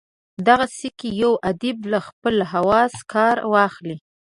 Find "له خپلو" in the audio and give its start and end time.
1.91-2.43